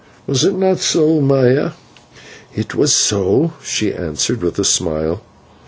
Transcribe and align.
Was 0.25 0.43
it 0.43 0.55
not 0.55 0.79
so, 0.79 1.19
Maya?" 1.21 1.73
"It 2.55 2.73
was 2.73 2.91
so," 2.91 3.53
she 3.63 3.93
answered 3.93 4.41
with 4.41 4.57
a 4.57 4.63
smile. 4.63 5.21